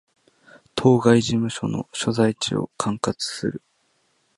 [0.73, 3.61] 当該事務所の所在地を管轄する